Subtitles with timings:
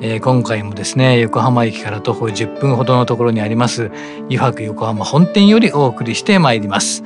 [0.00, 3.90] えー、今回もですね横浜駅から徒歩10分ほどのところにあります
[4.28, 7.02] 湯泊横浜本店よりお送りしてまいります。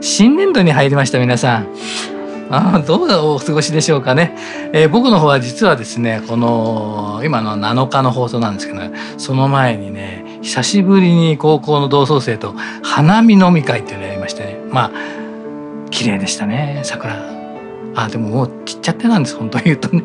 [0.00, 1.68] 新年度に入りました皆さん。
[2.50, 4.36] あどうお過ごしでしょうかね、
[4.74, 14.56] えー、僕の方は実はですねこの今の7日の放送なんですけど、ね、その前にね久しぶりに高校の同窓生と花見飲み会っていうのをやりましてね。
[14.70, 14.92] まあ
[15.90, 17.16] 綺麗でしたね桜。
[17.96, 20.02] あでももうちっちゃってなんです本当に言うとね。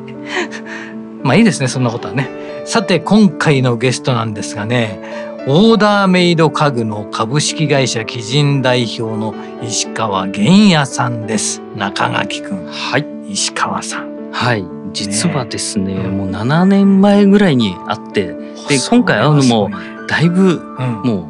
[1.23, 2.29] まあいいですねそんなことはね。
[2.65, 4.99] さて今回のゲストなんですがね
[5.47, 11.61] オーダーメイド家具の株式会社基人代表の石川玄也さんです。
[11.75, 13.05] 中垣くんはい。
[13.31, 14.31] 石川さん。
[14.31, 14.65] はい。
[14.93, 19.69] 実はですね、ねもう7年前ぐらいに会ってで今回会うのも
[20.07, 20.59] だいぶ
[21.03, 21.29] も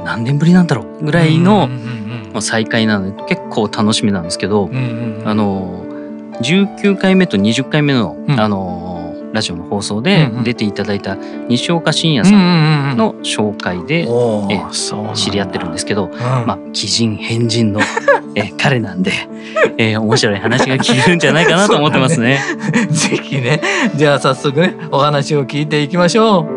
[0.00, 1.68] う何年ぶりなんだろうぐらいの
[2.40, 4.68] 再会なので結構楽しみなんですけど、
[5.24, 5.84] あの
[6.42, 8.95] 19回目と20回目の、うん、あの
[9.36, 11.14] ラジオの放送で出ていただいた
[11.48, 12.34] 西岡信也さ
[12.94, 14.08] んの紹介で、
[14.50, 17.80] え知り合ってるんですけど、まあ奇人変人の
[18.34, 19.12] え彼なんで、
[19.76, 22.26] えー、面白い話が聞けるんじゃないかなと思ってますね。
[22.26, 22.40] ね。
[22.90, 23.60] ぜひね。
[23.94, 26.56] じゃあ早速ねお話を聞いていきましょう。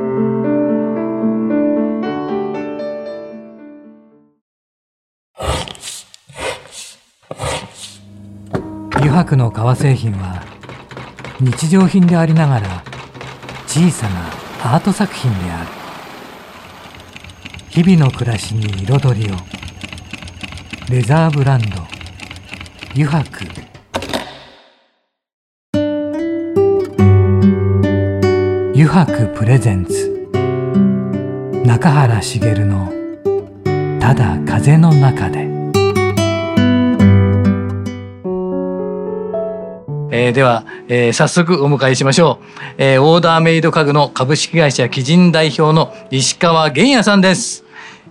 [8.92, 10.49] 油白の革製品は
[11.42, 12.84] 日常品でありながら
[13.66, 15.70] 小さなアート作品である。
[17.70, 19.36] 日々の暮らしに彩りを。
[20.90, 21.88] レザーブランド。
[22.94, 23.46] 油白
[28.74, 30.30] 油白プレゼンツ。
[31.66, 32.92] 中原茂の
[34.02, 35.48] 「ただ風の中で」
[40.20, 47.64] えー、では、えー、早速お迎えしましょう、えー、オーダーメイド家具の株式会社基人代表の石川玄也さんです。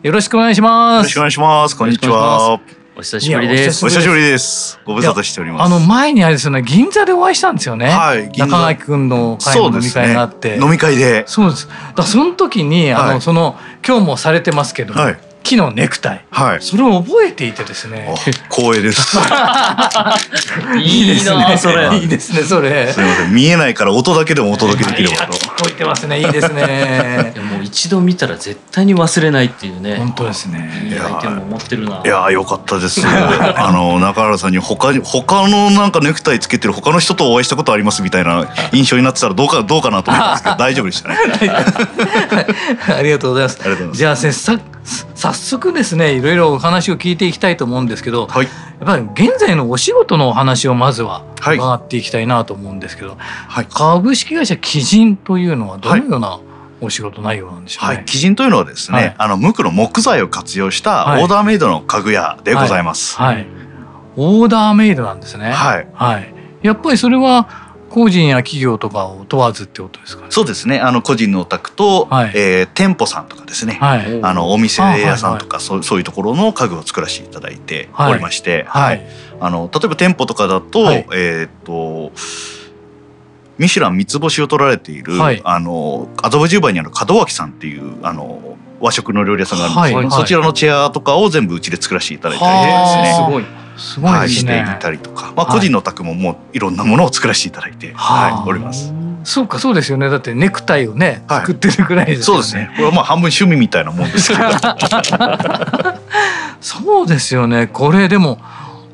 [0.03, 1.03] よろしくお願いします。
[1.03, 1.77] よろしくお願いします。
[1.77, 2.61] こんにちは。
[2.97, 3.85] お久しぶりです。
[3.85, 4.81] お久しぶりです。
[4.87, 5.67] ご無沙汰しております。
[5.67, 7.89] あの前にあれですよね銀座でお会いしたんですよね。
[7.91, 11.25] はい中垣君の会の飲み会があって、ね、飲み会で。
[11.27, 11.69] そうです。
[11.95, 18.15] だその時にあの、はい、その今日もされてますけど、はい木のネクタイ、はい、それを覚えていてですね。
[18.50, 19.16] 光栄です。
[20.78, 21.56] いいですね。
[21.56, 21.97] それ。
[21.97, 22.93] いいですねそれ。
[22.93, 23.34] すみません。
[23.34, 26.21] 見えないから音だけでもお届けできればと聞こえてますね。
[26.21, 27.32] いいですね。
[27.50, 29.97] もう一度見たら絶対に忘れないっていうね。
[29.97, 30.71] 本当ですね。
[30.84, 32.03] いいアイテムを持ってるな。
[32.04, 33.03] いやよかったです。
[33.06, 41.16] あの中原さんに他に他のなんかネクタイつけてる他の人とお会いしたことありますみたいな印象になってたらどうかどうかなと思ったんですけど大丈夫でしたね。
[42.98, 43.59] ありがとうございます。
[43.93, 44.59] じゃあせっさ
[45.15, 56.41] 早速ですねいろいろお話を聞いていきたいと思うんですけど、はい、やっぱり現在のお仕事のお話をまずは伺っていきたいなと思うんですけど、はい、株式会社基人というのはどのような、
[56.81, 63.16] お仕事内容なんでしょう、ね、はい、基人というのはですね、はい、あの無垢の木材を活用したオーダーメイドの家具屋でございます。
[63.16, 63.47] はい、はい、
[64.16, 65.50] オーダーメイドなんですね。
[65.50, 65.88] はい。
[65.93, 66.32] はい。
[66.62, 70.81] やっぱりそれは個人や企業とかを問わずってことですか、ね、そうですね。
[70.81, 75.65] あの個人のお宅と、はい、えー、店舗さんとかですね、はい、あのお店屋さんとか、はい。
[75.65, 79.06] はい、そうそういうところの家具を作らせていただいておりまして、はい、はい、
[79.41, 82.12] あの例えば店舗とかだと、えっ、と
[83.59, 93.25] ミシュラン三つ星を取られている、あの麻布十番にある門脇さんっていうあの和食の料理屋さんがあるんですけど、そちらのチェアとかを全部うちで作らせていただいたりですね。
[93.27, 98.92] すごいすごい、ね、していたりとか、まあ、個人の宅ももういろんなものを作らせていただいて、はい、はい、おります。
[99.25, 100.09] そうかそうですよね。
[100.09, 102.71] だってネクタイをね、はい、作ってるぐらいです、ね、そうですね。
[102.77, 104.42] これはまあ半分趣味みたいなもんですけど。
[106.60, 107.66] そうですよね。
[107.66, 108.41] これでも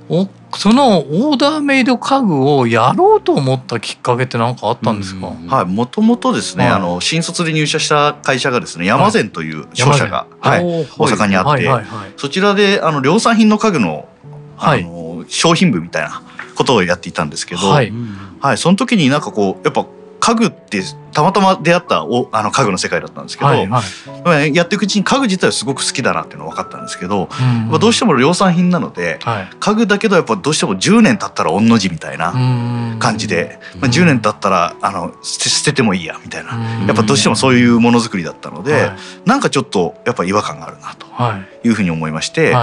[0.08, 5.66] おそのオーダーメイド家具をやろうと思ったきっかけって何かあったんですか、はい。
[5.66, 11.84] もともとですね、はい、あの新卒で入社した会社がですね山善という商社が、はい、はい、大阪にあって、はい。
[12.16, 14.08] そちらであの量産品の家具の
[14.58, 16.22] あの、商品部みたいな
[16.54, 17.92] ことをやっていたんですけど、はい、
[18.40, 19.86] はい、その時になんかこうやっぱ
[20.20, 27.72] 家具ってたまたま出会ったおあの家具の世界だったんですけど、はいはい、やっていくうちに家具自体はすごく好きだなっていうのは分かったんですけど、うん。
[27.72, 32.32] うん、どうしても量産品なので、はい、家具だけどやっぱどうしても10年経ったら御の字みたいな
[32.98, 36.52] 感じで、まあ、10年経ったらあの捨ててもいいやみたいな。
[36.86, 38.96] やっぱどうしてもそういうものづくりだったので、はい、
[39.26, 41.06] なんかちょっとやっぱ違和感があるなと
[41.68, 41.70] い。
[41.70, 42.54] うふうに思いまして、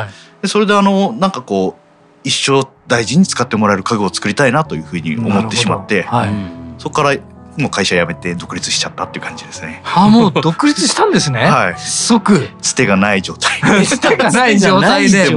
[0.42, 1.81] でそれであのなんかこう
[2.24, 6.30] 一生大事に使ってもらえる家具を作りたいなというふうに思ってしまって、はい、
[6.78, 7.18] そこから
[7.58, 9.82] もう会社辞めて独立しちゃったっていう感じですね。
[9.96, 11.44] あもう独立したんですね？
[11.46, 11.76] はい。
[11.78, 12.50] 即。
[12.62, 13.86] つてがない状態。
[13.86, 15.28] つてがない状態で。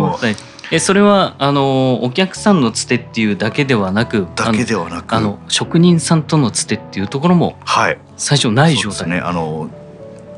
[0.70, 9.68] えそれはあのお客さんのつてっていうだけではなくだけではなくあの職人さんとのつてっていうところもはい最初ない状態、ね、あの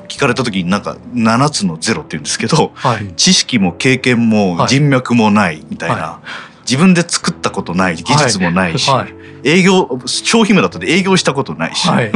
[0.08, 9.14] 聞かれた時になんか7つのゼロって言うんですけど、はい、知識も経験も人脈もないみたいな、はい、自分で作ったことない技術もないし、はい、
[9.48, 12.12] 営業商品名だったで営業したことないし、はい。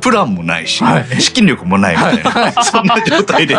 [0.00, 0.82] プランもないし、
[1.18, 3.56] 資金力もないみたいな、 そんな状態で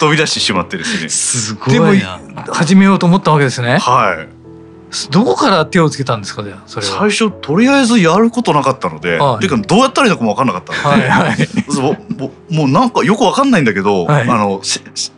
[0.00, 1.08] 飛び出してしまってですね。
[1.08, 1.92] すごいでも
[2.52, 3.78] 始めようと思ったわけですね。
[3.78, 4.37] はい
[5.10, 11.48] どこから手をつけたんですかねそれ最初とりあえずやることなかったので、はい、ていうかどうやったらいいのかも分かんなかったので、はいはい、
[12.18, 14.62] ももうなんかよく分かんないんだけど、はい、あの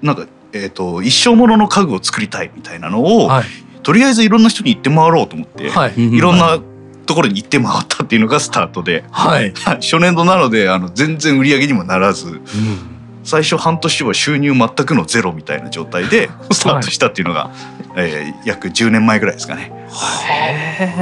[0.03, 3.45] なんか、えーと、一生ものの家具を作りたいみたいなのを、はい、
[3.83, 6.59] とりあえずいろんな人に行って回ろうと思って、はい、いろんな
[7.07, 12.27] ところに行って回ったっていうのがスタートで、はい、初年度なのであの全然売り上げにもならず。
[12.27, 19.73] うん最初半年は収入全くのゼロみたいな状態でスタートしたっていうのが、はい、えー、約10年前ぐらいですかね。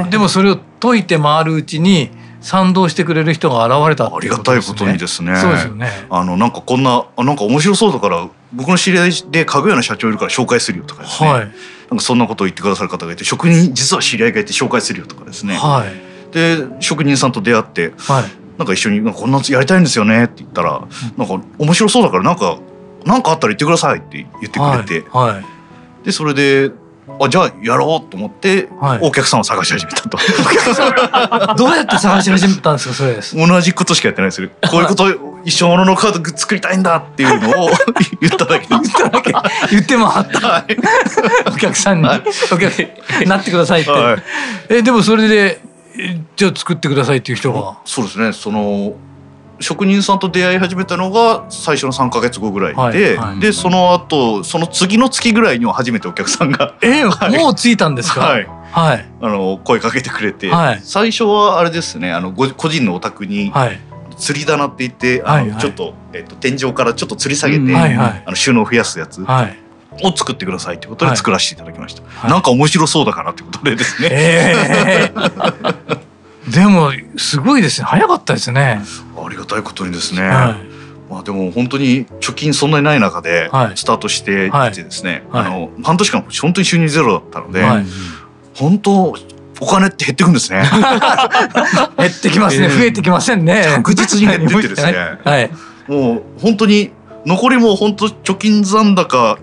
[0.09, 2.11] でもそれを解いて回るうちに
[2.41, 5.35] 賛同してくれる人が現れた、ね、ありがたいことにですね。
[5.37, 5.89] そうですよね。
[6.09, 11.29] あのなんかこんななんか面白そうだから僕の知り合いで家具屋の社長いるから紹介するよとかですね。
[11.29, 11.51] はい、
[11.89, 15.55] なんかそんなことを言ってくださる方がいて職人実は知り合いがいて紹介するよとかですね。
[15.55, 18.23] はい、で職人さんと出会って、はい、
[18.59, 20.81] なんか一緒に「こんなやりたいんですよね」って言ったら
[21.17, 22.59] 「なんか面白そうだからなんか
[23.05, 25.45] なんかあったら言ってください」って言ってくれて、はいはい、
[26.03, 26.69] でそれで
[27.21, 30.17] あじゃあやろうと思って、はい、お客さんを探し始めたと。
[31.57, 34.49] どうやって探し始めたんですかそれ同じことしかやってないですよ。
[34.69, 35.07] こういうこと
[35.45, 37.69] 一生もののカード作りたいんだっていうのを
[38.21, 39.33] 言っただけ言っただけ。
[39.71, 40.77] 言ってもあった、はい、
[41.47, 42.71] お客さんに、はい、お客
[43.25, 44.23] なってくださいって、はい、
[44.69, 45.61] えでもそれで
[46.35, 47.79] じゃあ作ってくださいっていう人が。
[47.85, 48.33] そうですね。
[48.33, 48.95] その
[49.61, 58.21] 職人さんと出会い始めたのが最初の3か月後ぐらいで、はいはい、でその後その次の月ぐらいには初めてお客さんがえー、はい、もう着いたんですか？
[58.21, 63.79] はい、はい、あの声かけてくれて、はい、最初はあれですねあの個人のお宅に、はい。
[64.19, 67.73] 吊り棚って言ってあの、はいはい、ちょっと,、えっと天井からちょっと吊り下げて、うん。
[67.73, 69.57] はいはい、あの収納を増やすやつ、はい、
[70.03, 75.99] を作ってくださいということで作らせていただきました、はい、なんか面白そうだからってことでですね、えー
[76.49, 77.85] でもすごいですね。
[77.85, 78.81] 早かったですね。
[79.15, 80.55] ありがたいことにですね、は
[81.09, 85.43] い、まあでも本当に貯金そんなにない中でスタートしていてですね、はい。
[85.43, 87.63] はい、あの半年間本当に収入ゼロだったので、
[88.55, 89.13] 本当
[89.61, 90.63] お金って減ってくんですね。
[91.97, 93.65] 減ってきますね、増えてきませんね。
[93.75, 94.93] 確実に減ってってですね、
[95.23, 95.51] はい、
[95.87, 96.91] もう本当に
[97.25, 99.37] 残りも本当貯金残高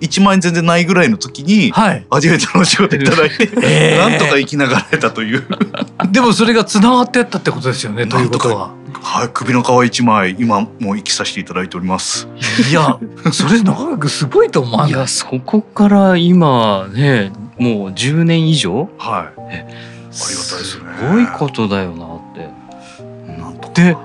[0.00, 5.46] 1万円全然ないぐらいの時に、はい、初めてのお仕事いただいて、 えー、なんとか生きながらえたという
[6.10, 8.70] でもそれがつながってったってことですよねということは。
[9.02, 12.28] はい、首の皮一枚今もう生きさせていただいております。
[12.70, 12.98] いや、
[13.32, 14.92] それ長くすごいと思わない？
[14.92, 18.88] いや、そこから今ね、もう10年以上？
[18.98, 19.40] はい。
[19.40, 19.64] ありがたい
[20.14, 20.84] ですね。
[20.98, 23.40] すごいことだよなって。
[23.40, 23.96] なんとで、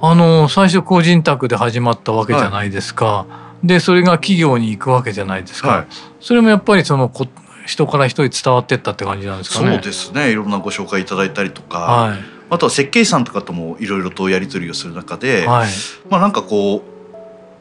[0.00, 3.04] あの最初個人宅で始まったわけじゃないですか。
[3.04, 5.86] はいでそれが企業に行くわけじゃないですか、はい、
[6.20, 7.26] それもやっぱりそのこ
[7.66, 9.72] 人から人に伝わってったって感じなんですかね。
[9.74, 10.30] そうですね。
[10.30, 12.18] いろんなご紹介いただいたりとか、はい、
[12.48, 15.68] あとは設計士さんとかともいろいろとやり取りをする中で、はい、
[16.08, 16.82] まあなんかこ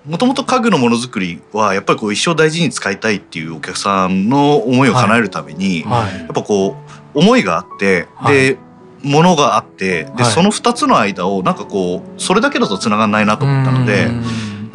[0.06, 6.76] うもともと家具のものづくりはやっぱりこう一生大事に使いたいっていうお客さんの思いを叶えるために、はい、やっぱこ
[7.16, 8.58] う思いがあって、で
[9.02, 14.12] ものがあってで、その2つの間をなんかこうそれだけだとつながらないなと思ったので。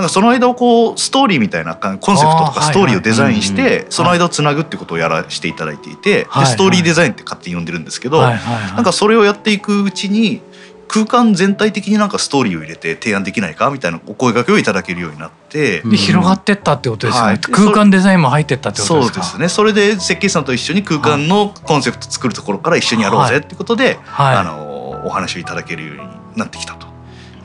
[0.01, 10.41] なんかその間をこうストーリーみたいなコンセプトとかストーリーをデザインしてその間をつなぐってことをやらせていただいていてでストーリーデザインって勝手に呼んでるんですけどなんかそれをやっていくうちに
[10.89, 19.23] 空間全体的になんかストーリーを入れて提案できないかみたいなお声掛けをいただけるようになってで広がってったってことですね、はい、空間デザインも入ってったってことですか？
[19.23, 19.49] そうですね。
[19.49, 26.03] それで設計士さんと一緒に空間のコンセプト作るところから一緒にやろうぜってことで、はい、あのお話をいただけるように
[26.37, 26.89] なってきたと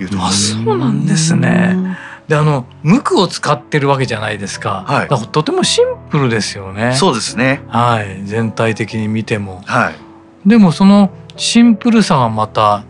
[0.01, 0.63] いうところです。
[0.63, 1.97] そうなんですね
[2.27, 6.93] であの無垢を使ってるわけじゃないですか,、はい、かとてもシンプルですよね。
[6.95, 7.61] そうですね。
[7.67, 8.23] はい。
[8.25, 9.95] 全体的に見ても、はい、
[10.47, 12.83] でもそのシンプルさがまた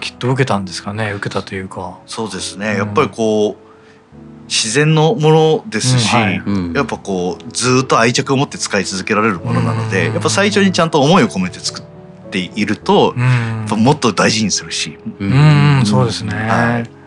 [0.00, 1.12] きっと受けたんですかね？
[1.12, 2.00] 受けたというか。
[2.06, 3.56] そうですね、やっぱりこう
[4.46, 6.22] 自然のものですし、うん。
[6.22, 11.84] はい、やっぱこうずっと愛着を持って使い続けられるものなので、やっぱ最初にちゃんと思いを込めて作っ
[12.30, 16.99] ていると、やっぱもっと大事にするし、うん、うん、そうですね、はい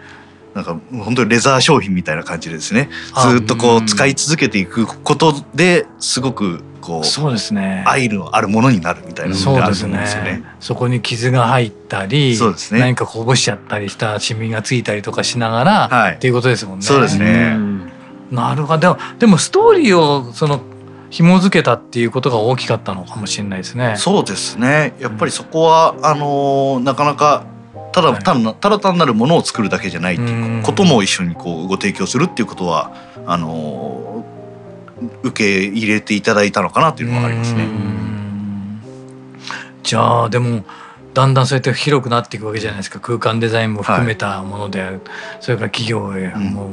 [0.54, 2.90] なんか本当にレザー商品みたいな感じでですね。
[3.30, 7.84] ずっとこう使い続けていくことですごくこうそうですね。
[7.88, 10.44] 愛のあるものになるみたいなのがあると思うんですよね。
[10.60, 16.86] そこに傷が入ったりそうです、ね、何かこぼしちゃったりしたシミがついたりとかしながら、はい、っていうことですもんね。
[16.86, 17.58] そうですね、
[18.32, 18.98] なるほど。
[19.20, 20.62] でもストーリーをその
[21.10, 23.96] 紐付けたっていうことが大きかったのかもしれないですね。
[23.98, 24.96] そうですね。
[25.00, 27.46] やっぱりそこは、あのなかなか
[27.94, 32.92] ただ単なただ単なるものを作るだけじゃないっていうことも一緒にこうご提供するっていうことは
[33.26, 34.26] あの
[35.22, 37.68] 受け入れていただいたのかなっていうのはありますね。
[39.84, 40.64] じゃあでも
[41.14, 43.00] だんだんそうやって広くなっていくわけじゃないですか。
[43.00, 45.02] 空間デザインも含めたものである、はい、
[45.40, 46.72] それから企業へも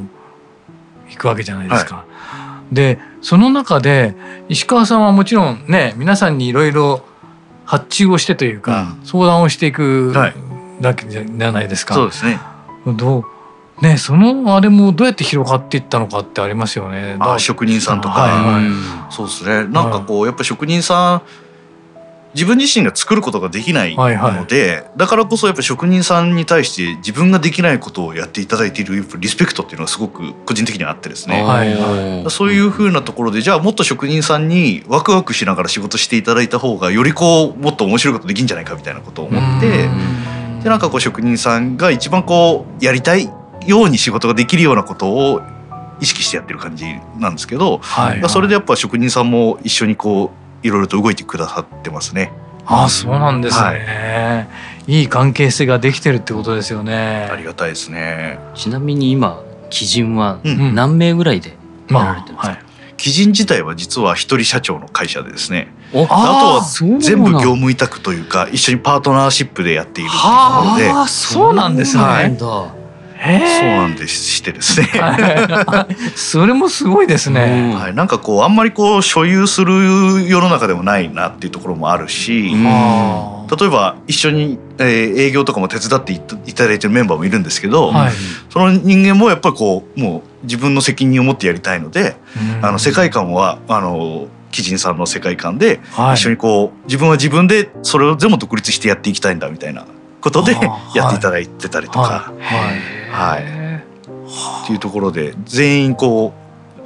[1.09, 2.05] 行くわけじゃないですか。
[2.17, 4.15] はい、でその中で
[4.49, 7.03] 石川さんはもちろんね皆さんにいろいろ
[7.65, 10.50] 発注をしてというか、うん、相談をしていく、はい
[10.81, 11.93] だけじゃないですか。
[11.93, 12.39] そうですね。
[12.85, 13.23] どう
[13.81, 17.17] ねそのあれもどうやって広がっていったのかってありますよね。
[17.19, 19.65] あ職人さんとか、はいはい、そうですね。
[19.65, 21.21] なんかこうやっぱ職人さん
[22.33, 39.89] 自分自身が作ることができないので、はいはい、だからこそやっぱ職人さんに対して自分ができないことをやっていただいているリスペクトっていうのはすごく個人的にあってですね、はいはい、そういうふうなところでじゃあもっと職人さんにワクワクしながら仕事していただいた方がよりこうもっと面白いことできるんじゃないかみたいなことを思って。
[40.63, 43.29] でなんかこう職人さんが一番こうやりたい
[43.65, 45.41] ように仕事ができるようなことを
[45.99, 46.85] 意識してやってる感じ
[47.17, 50.31] なんですけど、はい、それでやっぱ職人さんも一緒にこ
[50.63, 52.31] ういろいろと動いてくださってますね。
[52.65, 53.73] ああそうなんですね、は
[54.87, 57.27] い、いい関係性ができてるってことですよね。
[57.31, 58.39] ありがたいですね。
[58.55, 61.57] ちなみに今基準は何名ぐらいで
[61.89, 62.63] やられてるんですか、うんまあはい。
[62.97, 70.23] 基人自体は実は一人社長の会社でですねあとは全部業務委託というか一緒にパートナーシップでやっているとこ
[70.71, 70.91] ろで。
[71.07, 74.87] そうなんですね、はい、そうなんでしてですね。
[76.15, 86.19] それもすごいですね、はい、なんかこうあんまりこう所有する世の中でもないなっていうところもあるし、例えば一緒に、えー、営業とかも手伝ってい
[86.53, 88.11] ただいてるメンバーもいるんですけど、はい、
[88.49, 92.15] その人間もやっぱりこうもう自分の責任を持ってやりたいので、
[92.63, 95.79] あの世界観はあの貴人さんの世界観で
[96.13, 99.85] 一緒にこう自分は自分でそれを全部独立してやっていきたいんだみたいな
[100.21, 100.53] ことで
[100.95, 102.31] やっていただいてたりとか。
[103.11, 103.43] はい、
[104.63, 106.33] っていうところで全員こ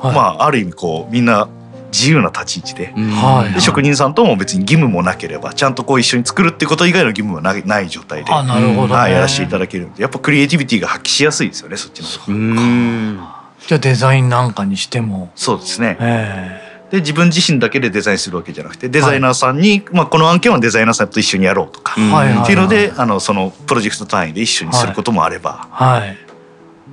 [0.02, 1.48] う、まあある意味こうみんな
[1.92, 13.46] 自由な立ち位置ではい、で職人さんとも別に義務もなければちゃんとこう一緒に作るってこと以外の義務はないない状態であなるほど、ね、はい、やらせていただけるんでやっぱクリエイティビティが発揮しやすいですよねそっちの方が。
[13.66, 15.32] じゃあデザインなんかにしても。
[15.36, 15.98] そうですね。
[16.00, 21.96] えーで自分自身だけでデザインするわけじゃなくてデザイナーさんに、はい、まあ、この案件はデザイナーさんと一緒にやろうとか、
[22.44, 26.18] っていうのであのそのプロジェクト単位で一緒にすることもあれば、はい、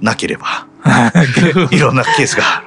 [0.01, 0.67] なければ
[1.71, 1.79] い。
[1.79, 2.43] ろんなケースが。
[2.45, 2.65] あ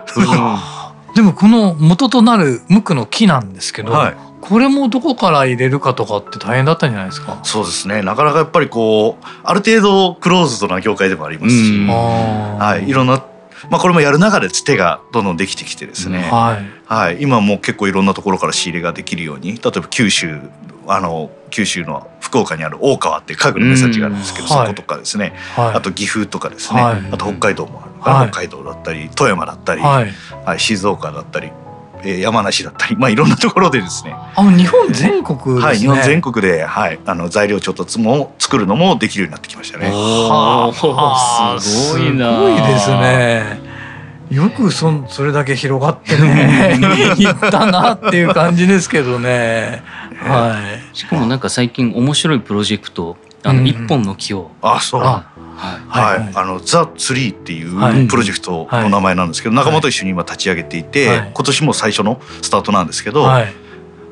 [1.08, 1.16] る。
[1.16, 7.40] でもこの元となる無垢の木なんですけど、はい、これもどこから入れるかとかって大変だったんじゃないですか？
[7.44, 8.02] そうですね。
[8.02, 13.24] なかなかやっぱりこうある程度クローズドな業界でもありますし、はい、いろんな
[13.70, 20.40] まあ、これもやる中でつてがどんどんできてきてですね、はい、はい、今も結構いろんなところから仕入れができるように例えば九州
[20.88, 27.96] あの九州の福岡にある大川っていう家具の目先があるんですけど、そことかですね、はい、あと岐阜とかですね、はい、あと北海道もある。
[28.06, 30.60] から、北海道だったり富山だったり、はい。
[30.60, 31.52] 静岡だったり
[32.06, 34.16] え山梨だったり、まあ、いろんなところでですね。
[34.36, 39.90] あ、日本全国、ね、はい、日本全国で、はい、あの材料調達も作るのもできるようになってきましたね。
[39.92, 42.36] はあ、すごいな。
[42.36, 43.76] すごいですね。
[44.30, 46.80] よくそそれだけ広がってね
[47.18, 49.84] いったなっていう感じですけどね。
[50.20, 50.58] は
[50.94, 50.98] い。
[50.98, 55.24] しかもなんか最近面白いプロジェクトあの一本の木を、うん、あそう。
[55.56, 63.54] はい、はい、あのザツリーっていうプロジェクトの名前なんですけど、仲間と一緒に今立ち上げていて、はい、今年も最初のスタートなんですけど、はい、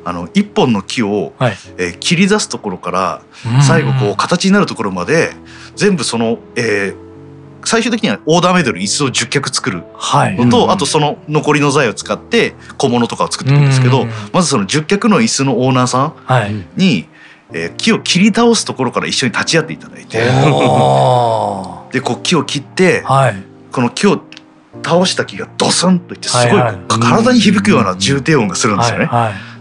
[0.05, 3.21] あの一本の木を、はい、えー、切り出すところから
[3.62, 5.31] 最後こう形になるところまで
[5.75, 6.95] 全部その、えー、
[7.65, 16.13] 最終的にはオーダーメイドの椅子を10脚作るのと、はい、あとその残りの材を使って小物とかを作っていくんですけど、まずその10脚の椅子のオーナーさ
[16.47, 17.07] んに、
[17.53, 20.19] えー、木を切り倒すところから一緒に立ち会っていただいて。
[21.93, 23.36] でこう木を切って、はい、
[23.72, 24.19] この木を
[24.83, 29.10] 倒した木がドスンといってすごい体に響くような重低音がするんですよね。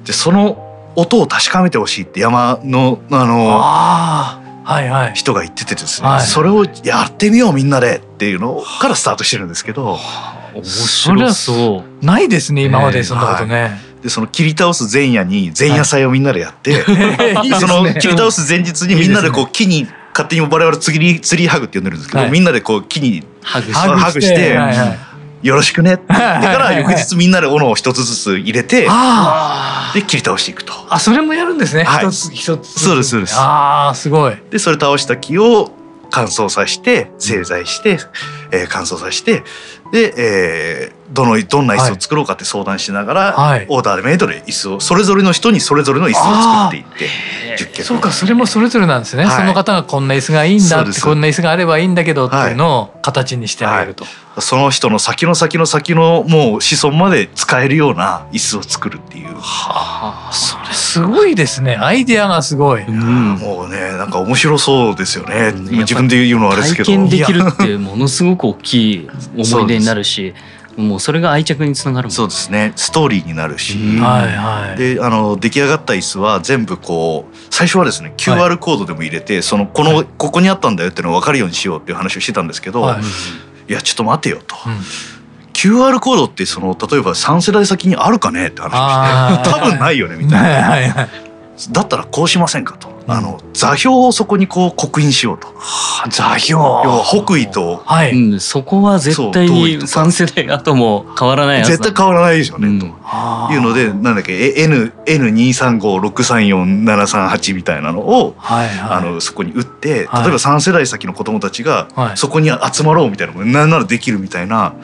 [0.06, 6.16] でその音を確かめてほしいって山のあの人が言っててですね、はい。
[6.18, 9.99] はい、それをやってみようみんなでっていうのからスタートしてるんですけど、
[10.54, 12.04] 面白そう。
[12.04, 13.91] ないですね今までそんなことね。
[14.02, 24.56] でその切り倒す前夜に前夜祭をみんなでやって、は い、その切り倒す前日にみんなでこう木に勝手に我々ツリーツリーハグって呼んでるんですけど、はい、みんなでこう木にハグして。
[24.56, 24.99] はいはい
[25.42, 28.82] よろしくねってから翌日みんなで斧を一つずつ入れて
[29.92, 30.73] で切り倒していくと。
[30.88, 31.85] あそれもやるんですね。
[31.85, 32.78] 一つ一つ。
[32.78, 33.35] そうですそうです。
[33.37, 34.37] ああすごい。
[34.50, 35.73] でそれ倒した木を
[36.12, 37.99] 乾燥させて製材して、
[38.52, 39.42] えー、乾燥させて
[39.92, 46.81] で、えー、どのどんな椅子を作ろうかって相談しながら、はい、オーダーメイドで椅子をそれぞれの人にそれぞれの椅子を作ってい
[47.66, 54.04] ってそうかそれもそれぞれなんですね、はい、その方がこんな椅子がいいんだってこんな椅子があればいいんだけどっていうのを形にしてあげると。
[54.04, 59.35] はいその人の先の先の先のもう子孫まで使えるような椅子を作るっていう。
[59.35, 61.76] はあ、それすごいですね。
[61.76, 62.83] アイデアがすごい。
[62.83, 65.52] うん、もうね、なんか面白そうですよね。
[65.52, 66.87] 自分で言うのはあれですけど。
[66.87, 70.35] 体験できるってものすごく大きい思い出になるし。
[70.76, 72.72] もうそれが愛着につながるそうですね。
[72.76, 83.02] ストーリーになるし、はいはい、であの出来上がった椅子は全部こう最初はですね QR コードでも入れて、はい、そのこのここにあったんだよっていうのを分かるようにしようっていう話をしてたんですけど、はい。
[83.70, 84.56] いやちょっと待てよと。
[84.66, 84.72] うん
[85.52, 91.08] QR コードってその例えば3世代先にあるかねって話をして多分ないよねみたいな、はいはい、
[91.70, 95.49] だったらこうしませんかとあの座標をそこにこう刻印しようと。
[95.49, 96.61] はあ、座標。
[96.61, 102.87] 要は北緯と、はい、うん、そこは絶対に3世代後も変わらない絶対変わらないでしょうね、うん、と。
[102.87, 102.88] い
[103.56, 114.75] うのでなんだっけ N N23563478 みたいなのを、はいはい、あのそこに打って例えば3世代先の子供たちがそこに集まろうみたいなのも何ならできるみたいな、は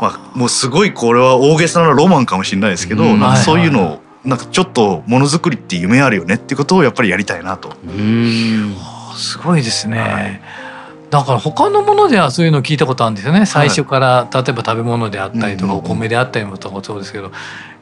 [0.00, 0.02] あ。
[0.02, 7.72] まあ、もうすごいこれは大げさなロマンかもしれないですけど、うん、なんかそういうのをなんかちょっとものづくりって夢あるよねってことをやっぱりやりたいなと。
[7.86, 8.76] うん。
[9.16, 10.40] すごいですね、はい、
[11.10, 13.46] だから他のものではそういうのを聞いたことあるんですよね。
[13.46, 17.32] 最初から、例えば食べ物であったりとか、お米であったりもそうですけど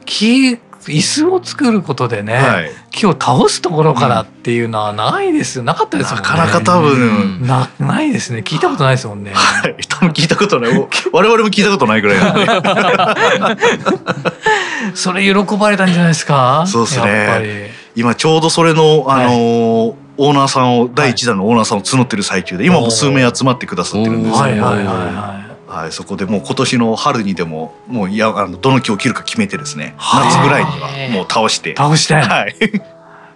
[0.05, 6.29] 木椅子を作ることでね、はい、木を倒すところからっていうのはないですなかったですもんね。
[6.29, 8.39] なかなか多分、なないですね。
[8.39, 9.31] 聞いたことないですもんね。
[9.33, 10.71] はい、多分聞いたことない。
[11.11, 13.61] 我々も聞いたことないぐらいなんで。
[14.95, 16.65] それ喜ばれたんじゃないですか？
[16.67, 17.71] そうですね。
[17.95, 25.47] 今ちょうどそれのあのーはい、オーナーさんを第一弾のオーナーさんを募ってる最中で今も数名集まってくださってるんですけど、はいはいはいはい。
[25.67, 29.95] はい、そこでもう今年の春にでももういやあのどの木を切るか決めてですね。
[29.97, 31.75] 夏ぐらいにはもう倒して。
[31.75, 32.15] 倒して。
[32.15, 32.55] はい。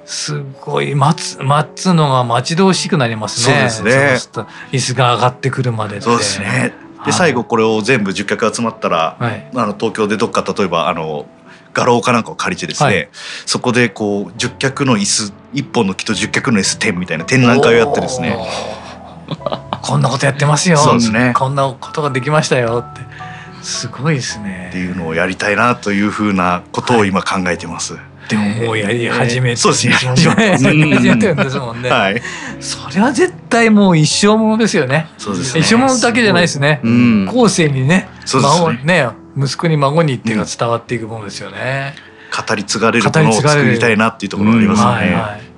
[0.06, 3.70] すごい待つ待つのが待ち遠しくなりますね。
[3.70, 4.46] そうですね。
[4.72, 6.74] 椅子が上がってくるまでそうですね
[7.06, 11.26] で最後これを全部10脚集まったら、はい、あの東京でどっか例えばあの
[11.74, 13.10] 画廊かなんかを借りてですね、はい、
[13.46, 18.38] そこでこう10脚の椅子1本の木と10脚の椅子展みたいな展覧会をやってですね。
[19.82, 20.78] こんなことやってますよ。
[20.78, 21.34] そうですね。
[21.36, 23.02] こんなことができましたよって。
[23.64, 24.68] すごいですね。
[24.70, 29.94] っていうのをやりたいなというふうなことを今考えてます、はい、でももうやり始めて、そうですね。
[29.94, 30.28] 始
[31.10, 32.22] めてるんですもんね、 はい、
[32.60, 35.08] それは絶対もう一生ものですよね。
[35.18, 41.94] そうです、ね、一生ものだけじゃないですね、うん、後世にね孫ね息子に孫にっていうのは伝わっていくものですよね、
[42.48, 45.51] 語り継がれるものを作りたいなっていうところがありますね、はい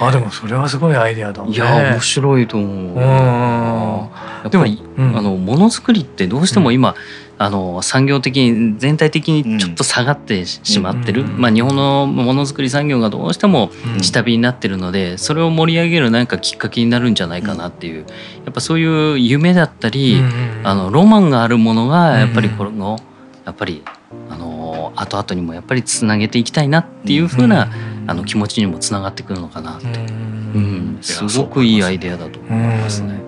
[0.00, 2.96] あでもそれはすごいアイデアだ、ね、いや面白いと思う。
[2.96, 6.96] うんやっぱり、うん、あのものづくりってどうしても今、うん、
[7.38, 18.06] あの産業的に全体的にちょっと下がってしまってる、うん、まあ、日本のものづくり産業がどうしても下火になってるので、それを盛り上げる何かきっかけになるんじゃないかなっていう。
[18.44, 20.20] やっぱそういう夢だったり、
[20.64, 22.98] あのロマンがあるものがやっぱりこの
[23.44, 23.84] やっぱり
[24.28, 27.70] あの後々にもやっぱりつなげていきたいなっていうふうな、
[28.06, 33.20] あの気持ちにもつながってくるのかなと、うん、すごくいいアイデアだと思いますね。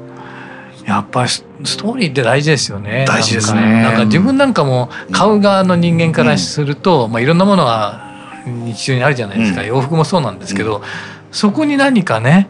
[0.87, 1.45] やっぱりス
[1.79, 3.07] トーリーって大事ですよね。
[3.09, 3.83] 大事ですね。
[3.83, 8.13] なんか自分なんかも買う側の人間からすると、うん、まあいろんなものが
[8.47, 9.63] 日常にあるじゃないですか。
[9.63, 10.83] うん、洋服もそうなんですけど、うん、
[11.31, 12.49] そこに何かね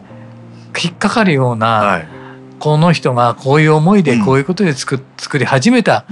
[0.81, 2.07] 引っかかるような、はい、
[2.59, 6.05] この人がこういう思いでこういうことで作,、作り始めた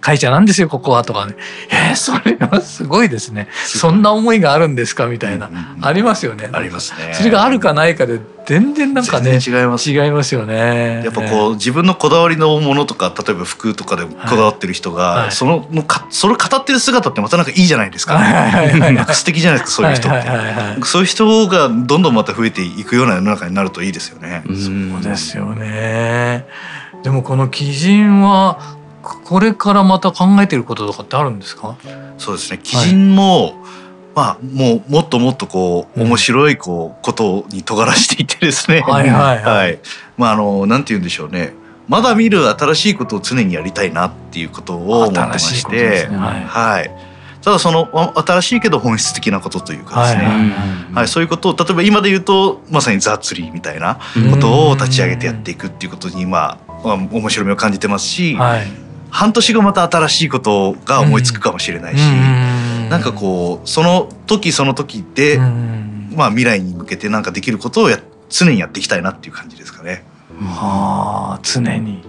[0.00, 1.34] 会社なんですよここはとかね。
[1.70, 3.48] えー、それはすごいですね。
[3.66, 5.06] そんな思いがあるんですか？
[5.06, 6.48] みたいな、うんうんありますよね。
[6.52, 7.14] ありますね。
[7.14, 9.90] それがあるかないかで全然なんかね違います。
[9.90, 11.02] 違いますよね。
[11.04, 24.42] やっぱこう自分のこだわりのものとか例えば服とかでこだわってる人が、はい、そののかそれ語ってる姿ってまたなんかいいじゃないですか、なんか素敵じゃないですかそういう人って、はいはいはいはい、そういう人がどんどんまた増えていくような世の中になるといいですよね。
[24.46, 26.46] そうですよね。
[27.02, 31.76] でもこの基人はこれからまた考えてることとかってあるんですか？
[32.18, 32.60] そうですね。
[32.62, 33.54] 基人も、はい、
[34.14, 39.78] まあ、もうもっともっとこう面白いこうことに尖らしていってですね、 はいはいはい、
[40.16, 41.54] まああのなんて言うんでしょうね。
[41.88, 46.90] まだ見る新しいことを常にやりたいなっていうことを思ってまして、ね、はい、はい、
[47.42, 47.88] ただその
[48.24, 50.30] 新しいけど本質的なことというかですね、は
[50.92, 53.98] い、はい、そういうことを例えば今で言うとまさにザ・ツリーみたいな
[54.30, 58.68] ことを立ち上げてやっていくっていうことにまあ、まあ、面白みを感じてますし、はい、
[59.10, 62.00] 半年後また新しいことが思いつくかもしれないし。
[62.90, 70.04] なんかこうその時その時で、まあ未来に向けてなんかできることをや常にやっていきたいなっていう感じですかね。
[70.40, 72.02] はあ常に、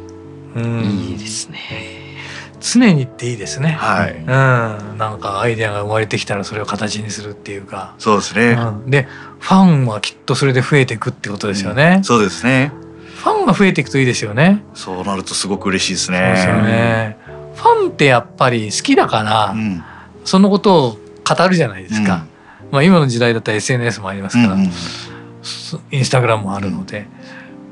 [0.55, 1.59] うん、いいですね。
[2.61, 3.69] 常にっていいですね。
[3.69, 4.15] はい。
[4.15, 4.25] うん、
[4.97, 7.95] なんかアイデアが生まれてきたらそれを形にするっていうか。
[7.97, 8.51] そうですね。
[8.51, 9.07] うん、で、
[9.39, 11.95] ファンはきっとそれで増えていくってことですよね。
[11.97, 12.71] うん、そうですね。
[13.21, 14.63] ファンが増えていくといいですよね。
[14.73, 16.17] そうなるとすごく嬉しいですね。
[16.17, 17.17] そうですよね。
[17.55, 19.83] ファンってやっぱり好きだから、うん、
[20.25, 22.25] そのことを語るじゃないですか、
[22.63, 24.71] うん、まあ、今の時代だったら SNS もありますから、うんうん、
[25.91, 27.05] インスタグラムもあるので、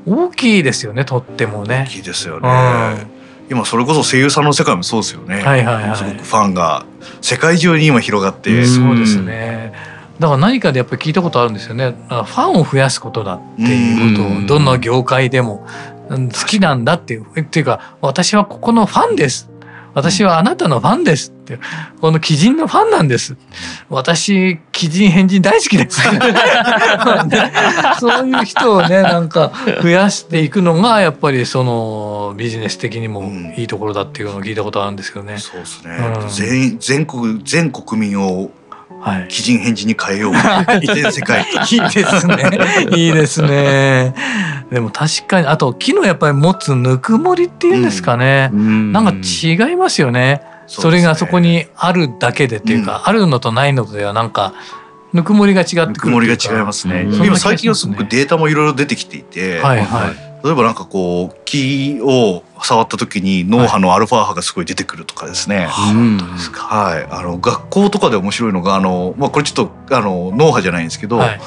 [0.06, 1.86] 大きいですよねとってもね。
[1.88, 3.06] 大きいですよね、
[3.50, 6.86] 今それこそ声優さんの世界もそうですよね、はいはいはい、すごくファンが
[7.20, 8.64] 世界中に今広がって。
[8.64, 9.72] そうですね
[10.20, 11.94] だから何かでやっぱり聞いたことあるんですよね。
[12.08, 14.64] ファンを増やすことだっていうことをどん。
[14.66, 15.66] な業界でも。
[16.10, 17.40] 好きなんだっていう。
[17.40, 19.48] っていうか私はここのファンです。
[19.94, 21.58] 私はあなたのファンですって、
[22.00, 23.36] この鬼人のファンなんです。
[23.88, 26.00] 私、鬼人変人大好きです。
[27.98, 29.52] そういう人をね、なんか
[29.82, 33.22] 増やしていくのが、やっぱりそのビジネス的にも
[33.56, 35.38] いいところだっていうのを聞いたことあるんですけどね。
[35.38, 35.96] そうですね。
[36.20, 38.50] うん、全全国全国民を
[39.00, 41.46] はい、鬼人返事に変えよう移転 世界。
[41.70, 42.50] いいですね。
[42.94, 44.14] いいですね。
[44.70, 54.54] でも確かにあと木のやっぱり持つぬくもりっていうんですかね、うん、なんか違いますよね、それがそこにあるだけでっていうか、うん、あるのとないのとではなんか
[55.12, 65.66] ぬくもりが違ってくるぬくもりが違いますね、うん、今最近はすごくデータもいろいろ出てきていて、はいはい例えばなんかこう木を触った時に脳波のアルファ波がすごい出てくるとかですね。
[65.66, 71.18] はい、あの学校とかで面白いのがあのまあこれちょっとあの脳波じゃないんですけど。
[71.18, 71.40] はい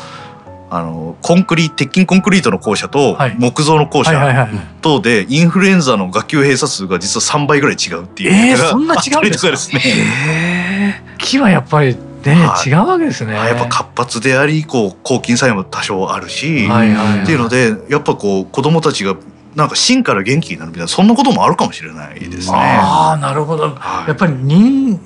[0.75, 4.47] あのコンクリ鉄筋コンクリートの校舎と木造の校舎
[4.81, 8.31] とでインフルエンザの学級閉鎖数が実は3倍ぐらい違うっていう。
[8.33, 9.77] えー、そんな違うんですか？
[9.77, 13.33] ね、木はやっぱりね、はい、違うわけですね。
[13.33, 19.15] やっぱ活発でありこう抗菌作用も多少あるし、はいはいはい、っていうのでやっぱこう子供たちが
[19.55, 22.57] なんか芯から元気になるみたいなそんなこともあるかもしれないですね。
[22.57, 24.99] ああなるほど、はい、やっぱり人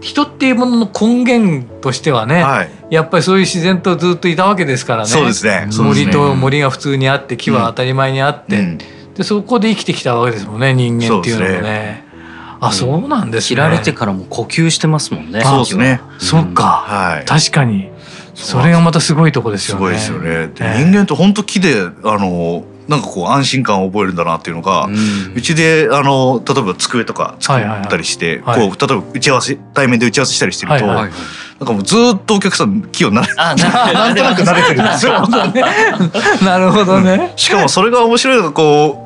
[0.00, 5.08] 人っていうものの根源としてはね、はい、やっぱりそういう自然とずっといたわけですからね。
[5.08, 5.68] そうですね。
[5.76, 12.03] 森と森が普通にあって木は当たり前にあって、うん、でそこで生きてきたわけですもんね人間っていうのもね。
[12.66, 13.48] あ、そうなんですね。
[13.48, 15.42] 切られてからも呼吸してますもんね。
[15.42, 16.00] そうですね。
[16.18, 16.84] そっか。
[16.86, 17.24] はい。
[17.24, 17.90] 確かに。
[18.34, 19.78] それがまたすごいとこですよね。
[19.78, 20.50] すごいですよね。
[20.56, 24.88] 人間って本当木であのなんかこう安心感を覚えるんだなっていうのが、
[25.34, 31.10] うちであの例えば机とか作ったりして、こう例えば打ち合わせ対面で打ち合わせしたりしてると、なん
[31.60, 35.26] かもうずっとお客さん木をななんとなく慣れてるんですよ。
[36.44, 37.32] なるほどね。
[37.36, 39.00] しかもそれが面白いのがこ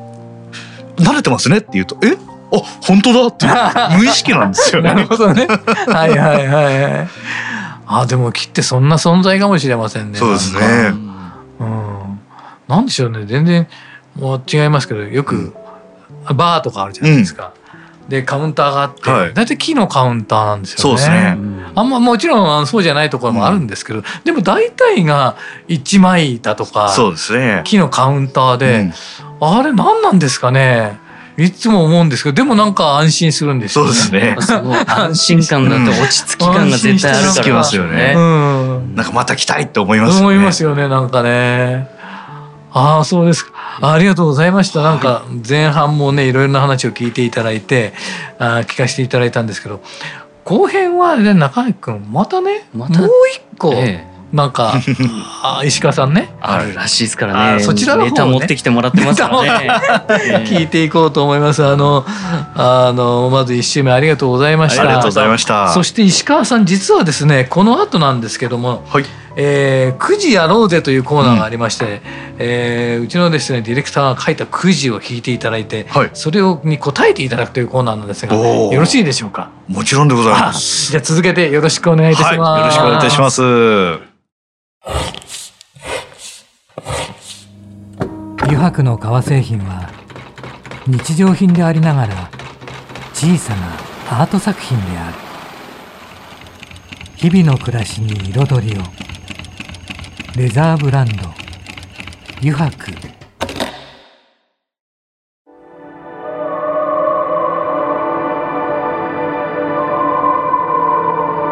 [0.97, 2.17] う慣れてますねって言うとえ？
[2.51, 3.45] あ本当だって
[3.97, 4.93] 無意識なんですよね。
[4.93, 5.47] なるほどね。
[5.87, 7.07] はいはいはいはい。
[7.87, 10.17] あでも木ってそんな存在かもしれませんね。
[10.17, 10.93] そうですね。
[11.59, 12.19] うん。
[12.67, 13.67] なんでしょうね全然
[14.15, 15.53] もう違いますけどよく、
[16.29, 17.53] うん、バーとかあるじゃないですか。
[18.03, 20.81] うん、でカウンターがあって、はい、大体木のカウンターなんですよね。
[20.81, 21.37] そうですね。
[21.75, 25.35] あんまもちろんそうじゃないところもあるんですけど、うん、でも大体が
[25.67, 28.91] 一枚板とかそうですね木のカウンターで、
[29.39, 30.99] あれ何なんですかね。
[31.43, 34.35] いつも思うんですけどでもなんか安心するんですよ、ね、そうですね。
[34.87, 40.21] 安心感だって落ち着き感が絶対あるからますよね、うん、なんかまた来たいって思いますね。
[40.21, 41.89] 思いますよねなんかね。
[42.71, 43.51] ああそうですか。
[43.81, 44.83] ありがとうございました。
[44.83, 47.93] なんか前半もねいろいろな話を聞いていただいて
[48.37, 49.81] あ聞かせていただいたんですけど
[50.43, 54.73] 後編はね中井君またね、ま、もう一個、ええなんか
[55.65, 56.35] 石川さんね。
[56.39, 57.63] あるらしいですからね。
[57.63, 59.69] そちらの方、ね、ネタ持ってきてもらってますからね。
[60.45, 61.65] 聞いていこうと思います。
[61.65, 62.05] あの
[62.55, 64.83] あのまず一週目ありがとうございました。
[64.83, 65.69] ありがとうございました。
[65.69, 69.05] そして石川さん実はですねこの後なんですけども、はい。
[69.41, 72.01] えー、くじやろうぜというコーナーがありまして、うん、
[72.39, 79.51] えー、うちのですねディレクターが書いたくじを引いていただいて、はい、それをに答えていただくというコーナーなんですがよろしいでしょうか？
[79.69, 80.91] もちろんでございます。
[80.91, 84.09] じゃあ続けてよろしくお願いいたします、はい、よろしくお願いいたします
[88.43, 89.89] 油白の革製品は
[90.87, 92.31] 日常品でありながら
[93.13, 93.67] 小さな
[94.21, 95.17] アート作品である。
[97.15, 98.81] 日々の暮らしに彩りを。
[100.35, 101.13] レザーブランド。
[102.41, 102.93] 油白。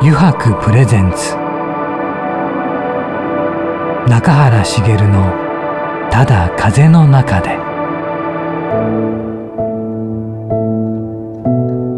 [0.01, 1.46] 油白プレゼンツ。
[4.07, 5.33] 中原茂の
[6.09, 7.59] 「ただ風の中で」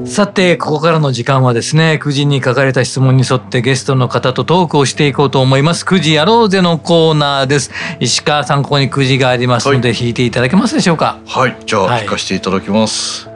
[0.10, 5.86] さて、ここからの時間はですね、9時に書かれた質問に沿ってゲストの方とトークをしていこうと思います。
[5.86, 7.70] 9時やろうぜのコーナーです。
[8.00, 11.20] 石川さん、ここに9時がありますので、引いていただけますでしょうか？
[11.28, 13.30] はい、じゃあ、引かせていただきます。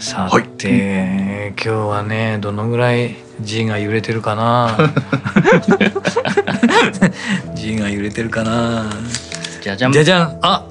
[0.00, 0.28] さ
[0.58, 4.76] て、はい、今日はね、どのぐらい G が揺れてるかな？
[7.64, 8.90] G が揺れてるかな。
[9.62, 9.92] じゃじゃん。
[9.92, 10.38] じゃじゃん。
[10.42, 10.66] あ、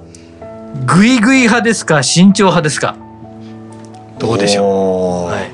[0.85, 2.95] ぐいぐい派ですか、慎重派ですか？
[4.19, 5.31] どうでしょう。
[5.31, 5.51] はい。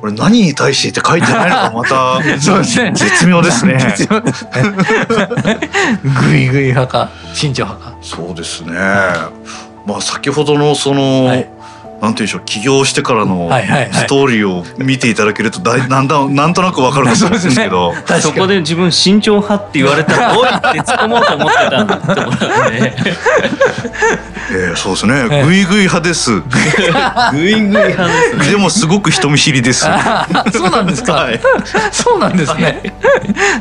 [0.00, 3.78] これ何に対してって書いてないのがまた そうですね絶妙ですね。
[6.28, 7.96] ぐいぐい派か慎重派か。
[8.02, 8.72] そうですね。
[9.86, 11.48] まあ先ほどのその、はい、
[12.00, 13.50] なんていうんでしょう起業してからの
[13.92, 22.92] ストーリーを見ていただけるとだいなんだなんとなくわかると思うんですけどそ, そこで自分慎重派って言われたら「おい!」って突っ込もうと思ってたところなんで。
[24.48, 25.42] えー、そうですね。
[25.44, 26.30] ぐいぐい派です。
[26.30, 27.32] ぐいぐい派
[27.72, 29.80] です、 ね、でもすごく人見知りです。
[29.80, 31.14] そうなんですか？
[31.14, 31.40] はい、
[31.90, 32.80] そうなんですね。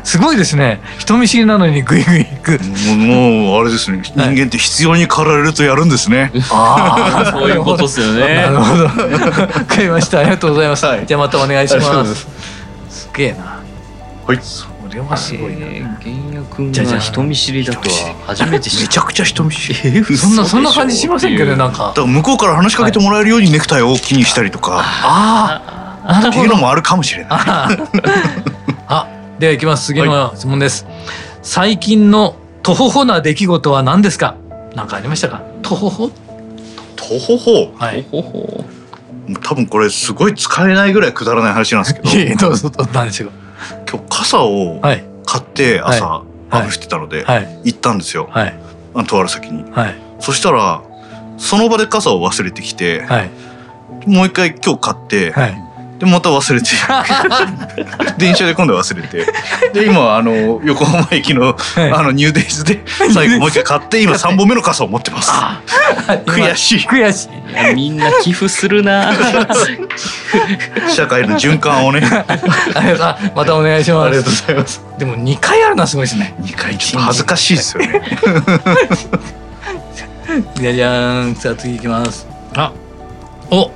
[0.04, 0.80] すごいですね。
[1.00, 2.60] 人見知りなのにぐいぐいく。
[2.98, 4.00] もうあれですね。
[4.04, 6.32] 人間って必要に駆られるとやるんですね。
[6.52, 8.25] ああ、そういうことですよね。
[8.34, 8.84] なるほど。
[8.86, 10.20] わかりました。
[10.20, 10.86] ありがとうございます。
[10.86, 12.28] はい、じゃあまたお願いします。
[12.90, 13.60] すげえな。
[14.28, 14.40] はい。
[14.96, 15.68] れはすごいな。
[15.68, 19.98] 原野君が人見知りだとは初めてめちゃくちゃ人見知り。
[20.00, 21.94] えそんなそんな感じしませんけどなんか。
[21.96, 24.82] 向こうから話しかけてもらえるようにネクタイを気にしたりとか。
[24.84, 25.62] あ
[26.08, 26.28] あ。
[26.30, 27.30] っていうのもあるかもしれない。
[27.32, 29.08] あ、
[29.40, 29.88] ではいきます。
[29.88, 30.88] 次の質問です。
[31.42, 34.36] 最近のとほほな出来事は何ですか？
[34.76, 35.42] 何かありましたか？
[35.62, 36.12] とほほ。
[36.96, 37.74] とほほ。
[37.76, 38.04] はい。
[38.04, 38.66] とほほ。
[39.44, 42.02] 多分これすごい使えないぐらいくだらない話なんですけ
[42.36, 42.38] ど。
[42.38, 43.32] どうぞどうなんでしょう。
[43.90, 45.00] 今日傘を買
[45.42, 47.26] って朝雨降ってたので
[47.64, 48.54] 行ったんですよ、はい、
[48.94, 50.84] あとある先に、はい、そしたら
[51.38, 53.32] その場で傘を忘れてきて、はい、
[54.08, 55.58] もう一回今日買って、はい、
[56.00, 56.68] でまた忘れて。
[58.18, 59.26] 電車で今度忘れて。
[59.74, 61.56] で今あの横浜駅の,、
[61.94, 62.82] あのニューデイズで
[63.14, 65.32] 最後もう一回買って今3本目の傘を持ってます。
[66.26, 66.80] 悔しい。
[66.88, 67.76] 悔しい。
[67.76, 69.14] みんな寄付するな。
[70.94, 72.02] 社会の循環をね。
[73.34, 74.08] またお願いします。
[74.08, 74.82] ありがとうございます。
[74.98, 76.36] でも2回あるのはすごいですね。
[76.42, 78.02] 2回ちょっと恥ずかしいですよね。
[80.56, 81.36] じゃじゃん。
[81.36, 82.28] さあ次いきます。
[82.56, 82.74] あ
[83.50, 83.72] お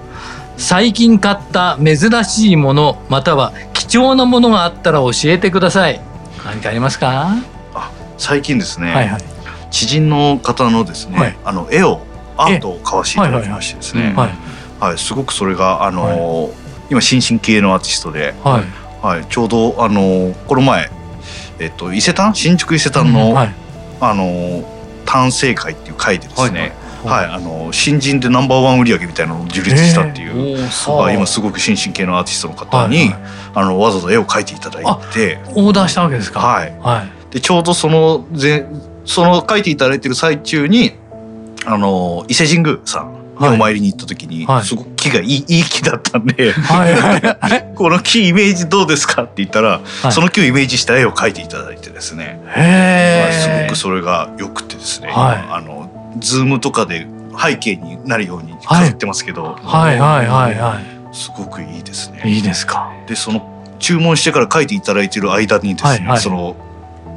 [0.59, 6.01] 最近買った珍しいものまたは貴重なものがあったら教えてください。
[6.45, 7.29] 何かありますか？
[7.73, 9.21] あ最近ですね、はいはい、
[9.71, 12.01] 知人の方のですね、はい、あの絵を
[12.35, 14.31] アートを買わしていただきましてですね、はい、
[14.81, 16.53] はい、すごくそれがあのー、
[16.91, 19.05] 今新進系のアーティストで、はい。
[19.05, 20.89] はい、ちょうどあのー、この前
[21.59, 22.35] えっと伊勢丹？
[22.35, 23.47] 新宿伊勢丹の、うん、あ
[24.01, 24.65] のー、
[25.05, 26.73] 丹精会っていう会でですね、
[27.05, 33.19] はい、あの新人でナンバーワン売り上げみたいなのを樹立したっていう、えー、今すごく新進系のアーティストの方に、はいはい、
[33.55, 34.83] あのわざわざ絵を描いていただい
[35.13, 36.39] てオーダーしたわけですか？
[36.39, 38.67] はい、はい、でちょうどそのぜ
[39.05, 40.93] その描いていただいてる最中に
[41.65, 47.71] あの伊勢神宮さんにお参りに行った時に、はい、すごく木がいいいい木だったんではいはい。
[47.75, 55.78] この木イメージどうですか?」って言ったら、はい、その木をイメージした絵を描いていただいてですね、へすごくそれがよくてですね、はい、あの
[56.17, 57.07] ズームとかで
[57.39, 60.25] 背景になるように飾ってますけど、はい、はい。
[60.25, 60.27] はい。
[60.27, 60.55] はい。
[60.55, 62.21] はいすごくいいですね。
[62.23, 62.93] いいですか？
[63.07, 63.41] でその
[63.79, 66.05] 注文してから書いていただいている間にですね、はい。
[66.05, 66.55] はい、その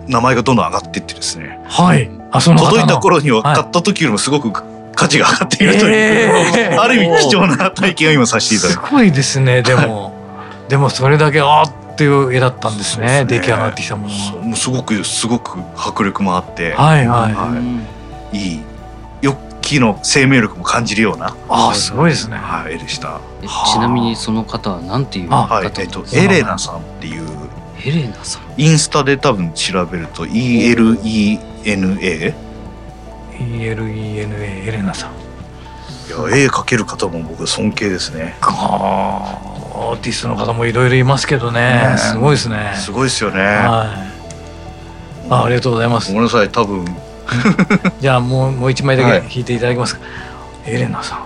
[0.09, 4.51] 名前がどんどん上がっていってですね、はい、あその届いた頃には買った時よりもすごく
[4.95, 8.87] 価値が上がっているという、えー、ある意味貴重な体験を今させていただく。
[8.89, 9.61] すごいですね。
[9.61, 10.15] でも、
[10.71, 17.07] でもそれだけあっていう絵だったんですね、ね、出来上がってきたものもうすごくすごく迫力もあって、はい。
[17.07, 17.83] はい、は
[18.33, 18.61] い、いい
[19.63, 21.35] 木の生命力も感じるような。
[21.49, 23.21] あすごいですね、はい、絵でした
[23.73, 27.27] ちなみにその方は何ていう方はい、えっと、エレナさんっていう。
[27.85, 28.43] エレナさん。
[28.61, 31.01] インスタで多分調べると ELENA
[33.39, 35.13] ELENA エレナさん。
[36.09, 38.37] いや絵描ける方も僕尊敬ですね。
[38.43, 39.39] あ
[39.75, 42.75] アーティストの方もいろいろいますけどね、ね、すごいですね。
[42.77, 43.39] すごいですよね。
[43.41, 44.09] は
[45.29, 45.31] い。
[45.31, 46.13] あありがとうございます。
[46.13, 46.85] ごめんなさい多分
[48.01, 49.45] じゃあもうもう一枚だけ引い。
[49.45, 50.03] ていただけますか、
[50.65, 51.19] はい、エレナさん。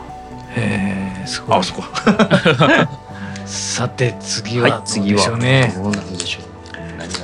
[0.56, 1.58] えー、すごい。
[1.58, 1.82] あそこ。
[3.46, 5.66] さて次はどうでしょうね、は。
[5.68, 6.46] い、どうなんでしょう。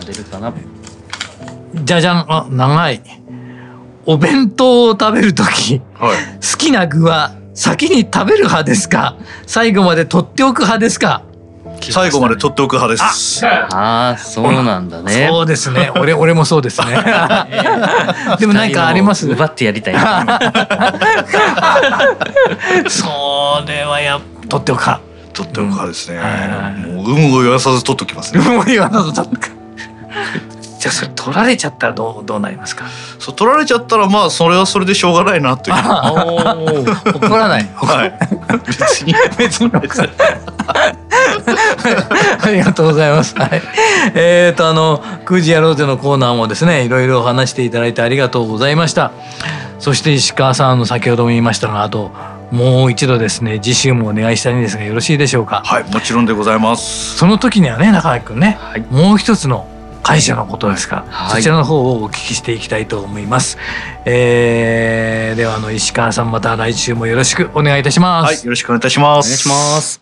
[0.07, 0.53] 出るかな？
[1.75, 3.01] じゃじゃんあ長い。
[4.05, 9.17] お弁当を食べる時、はい、好きな具は先に食べる派ですか？
[9.47, 11.23] 最後まで取っておく派ですか？
[11.91, 13.45] 最後まで取っておく派です。
[13.47, 15.27] ああ、そうなんだね。
[15.29, 15.91] そうですね。
[15.97, 16.87] 俺、俺もそうですね。
[18.39, 19.27] でも、なんかあります。
[19.29, 19.95] 奪ってやりたい。
[22.89, 25.01] それはや、取っておくか。
[25.33, 26.21] 取っておく派ですね。
[26.95, 28.43] もう、有無を言わさず取っておきますね。
[28.45, 29.51] 有無を言わさず取っておく。
[30.83, 32.87] じゃあそれ取られちゃったらどうどうなりますか？
[33.21, 35.77] そう取られちゃったらまあそれはそれでしょうがないなという。
[35.77, 37.71] 怒らない。
[37.77, 38.13] はい。
[38.67, 39.71] 別に別に。
[42.43, 43.35] ありがとうございます。
[43.37, 43.63] はい。
[44.15, 49.13] えっ、ー、とあのクジやろうぜのコーナーもですねいろいろ話していただいてありがとうございました。
[49.79, 52.13] そして石川さんの先ほども言いましたがあと
[52.53, 55.63] もう一度ですね次週もお願いしたいんですがよろしいでしょうか？
[55.65, 57.17] はいもちろんでございます。
[57.17, 59.67] その時にはね中井君ね、はい、もう一つの
[60.03, 63.57] 会社のことですから、はい、そちらの方をお聞きしていきたいと思います。
[64.05, 68.35] えー、ではあの石川さんまた来週もよろしくお願いいたします。
[68.37, 69.27] はい、よろしくお願いいたします。
[69.27, 70.02] お願いします。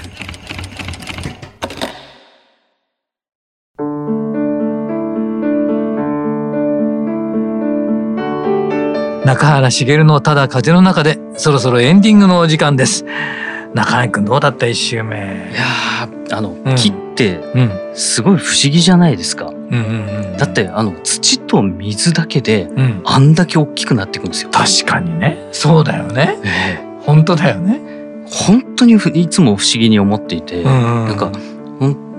[9.31, 13.05] 中原茂のただ風の中でそろそろエンディングのお時間です。
[13.73, 15.15] 中井くんどうだった一周目？
[15.15, 15.63] いや
[16.33, 17.39] あの、うん、木って
[17.93, 22.67] すごい不思議じゃないですか、うんうんうん、だってあの土と水だけで
[23.05, 25.47] あんだけ大きくなっていくんですよ、確かにね。
[25.53, 27.79] そうだよね、えー、本当だよね。
[28.29, 31.31] 本当にいつも不思議に思っていて、うんうん、なんか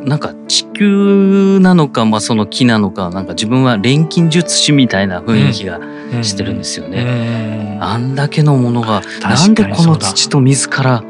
[0.05, 5.81] なんか地球なのか、まあ、その木なのかなんか自分は錬金術師みたいな雰囲気が
[6.23, 7.79] してるんですよね。
[7.81, 11.05] あんだけのものがなんでこの土と水から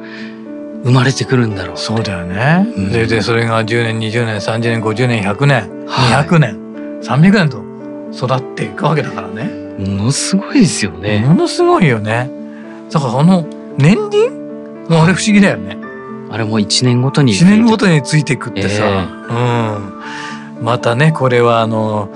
[0.84, 2.66] 生まれてくるんだろうそうだよね。
[2.76, 7.62] うん、それでそれが10年20年30年50年100年、はい、200年300年と
[8.12, 9.62] 育っていくわけだからね。
[9.78, 11.20] ものすごいですよね。
[11.26, 12.30] ものすごいよね。
[12.90, 13.46] だからあの
[13.78, 14.42] 年輪
[14.90, 15.81] あれ不思議だよね。
[16.32, 20.64] あれも1年ごとに1年ごとについていくってさ、えー、うん。
[20.64, 22.08] またねこれはあの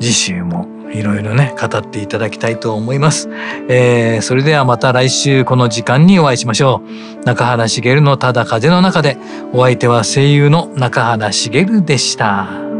[0.00, 3.28] 次週もいろいろね語っていただきたいと思います、
[3.68, 6.82] えー、それではまた来週この時間にお会いしましょ
[7.20, 7.24] う。
[7.24, 9.18] 中原茂のただ風の中で
[9.52, 12.73] お相手は声優の中原茂でした。